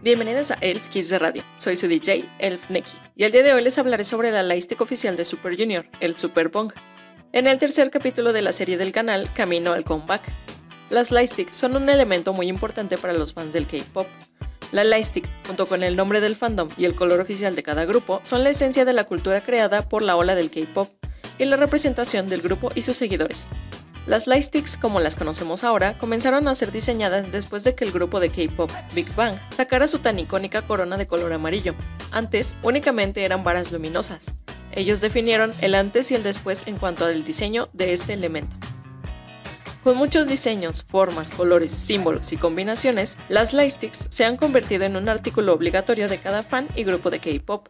[0.00, 1.44] Bienvenidos a Elf Kids de Radio.
[1.56, 4.80] Soy su DJ, Elf Neki, y el día de hoy les hablaré sobre la Lightstick
[4.80, 6.72] oficial de Super Junior, el Super Pong.
[7.32, 10.22] En el tercer capítulo de la serie del canal, Camino al Comeback.
[10.88, 14.06] Las Lightsticks son un elemento muy importante para los fans del K-pop.
[14.70, 18.20] La Lightstick, junto con el nombre del fandom y el color oficial de cada grupo,
[18.22, 20.90] son la esencia de la cultura creada por la ola del K-pop
[21.38, 23.48] y la representación del grupo y sus seguidores.
[24.08, 28.20] Las lightsticks, como las conocemos ahora, comenzaron a ser diseñadas después de que el grupo
[28.20, 31.74] de K-pop Big Bang sacara su tan icónica corona de color amarillo.
[32.10, 34.32] Antes, únicamente eran varas luminosas.
[34.72, 38.56] Ellos definieron el antes y el después en cuanto al diseño de este elemento.
[39.84, 45.10] Con muchos diseños, formas, colores, símbolos y combinaciones, las lightsticks se han convertido en un
[45.10, 47.68] artículo obligatorio de cada fan y grupo de K-pop,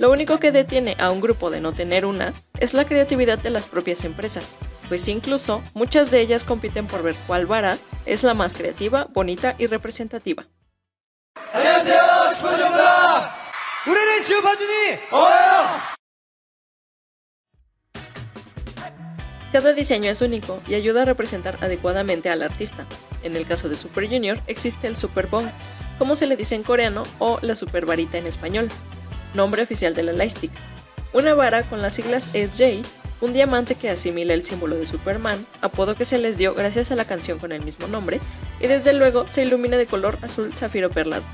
[0.00, 3.50] lo único que detiene a un grupo de no tener una es la creatividad de
[3.50, 4.56] las propias empresas,
[4.90, 9.54] pues incluso muchas de ellas compiten por ver cuál vara es la más creativa, bonita
[9.56, 10.44] y representativa.
[19.52, 22.84] Cada diseño es único y ayuda a representar adecuadamente al artista.
[23.22, 25.46] En el caso de Super Junior existe el Super Bong,
[25.98, 28.68] como se le dice en coreano, o la Super Varita en español,
[29.34, 30.50] nombre oficial de la Lightstick.
[31.12, 32.82] Una vara con las siglas SJ,
[33.20, 36.96] un diamante que asimila el símbolo de Superman, apodo que se les dio gracias a
[36.96, 38.20] la canción con el mismo nombre,
[38.60, 41.24] y desde luego se ilumina de color azul zafiro perlado.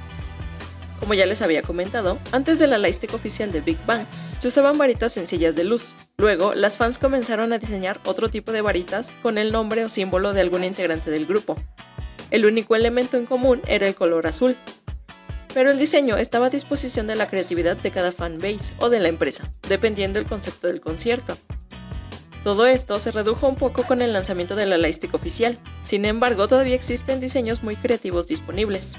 [1.00, 2.78] Como ya les había comentado, antes de la
[3.12, 4.06] oficial de Big Bang,
[4.38, 5.94] se usaban varitas sencillas de luz.
[6.16, 10.32] Luego, las fans comenzaron a diseñar otro tipo de varitas con el nombre o símbolo
[10.32, 11.56] de algún integrante del grupo.
[12.30, 14.56] El único elemento en común era el color azul,
[15.52, 19.08] pero el diseño estaba a disposición de la creatividad de cada fanbase o de la
[19.08, 21.36] empresa, dependiendo del concepto del concierto.
[22.46, 26.46] Todo esto se redujo un poco con el lanzamiento de la Lightstick oficial, sin embargo
[26.46, 28.96] todavía existen diseños muy creativos disponibles.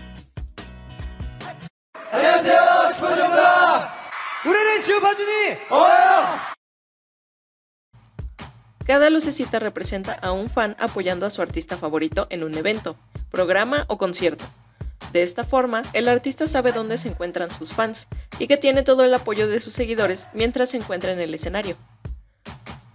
[8.86, 12.98] Cada lucecita representa a un fan apoyando a su artista favorito en un evento,
[13.32, 14.44] programa o concierto,
[15.14, 18.08] de esta forma, el artista sabe dónde se encuentran sus fans
[18.40, 21.78] y que tiene todo el apoyo de sus seguidores mientras se encuentra en el escenario.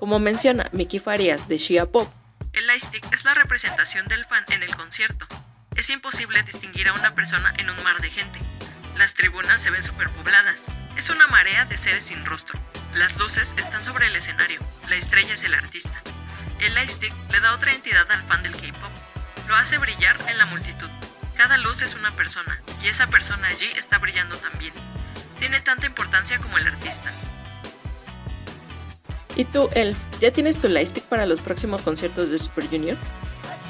[0.03, 2.13] Como menciona Mickey Farias de Shia Pop,
[2.55, 5.29] el lightstick es la representación del fan en el concierto.
[5.77, 8.41] Es imposible distinguir a una persona en un mar de gente.
[8.99, 10.65] Las tribunas se ven superpobladas.
[10.97, 12.59] Es una marea de seres sin rostro.
[12.97, 14.59] Las luces están sobre el escenario.
[14.89, 16.03] La estrella es el artista.
[16.59, 18.91] El lightstick le da otra entidad al fan del K-pop.
[19.47, 20.91] Lo hace brillar en la multitud.
[21.37, 24.75] Cada luz es una persona, y esa persona allí está brillando también.
[25.39, 27.13] Tiene tanta importancia como el artista.
[29.37, 32.97] ¿Y tú, Elf, ya tienes tu lightstick para los próximos conciertos de Super Junior?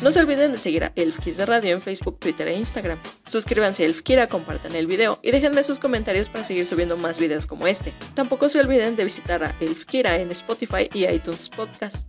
[0.00, 3.00] No se olviden de seguir a Elf Kiss de Radio en Facebook, Twitter e Instagram.
[3.25, 7.21] Suscríbanse a Elf Kira, compartan el video y déjenme sus comentarios para seguir subiendo más
[7.21, 7.95] videos como este.
[8.15, 12.09] Tampoco se olviden de visitar a Elf Kira en Spotify y iTunes Podcast.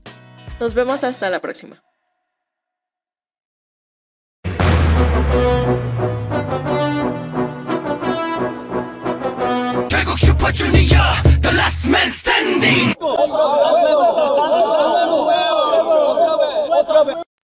[0.59, 1.83] Nos vemos hasta la próxima.
[10.55, 10.83] Junior.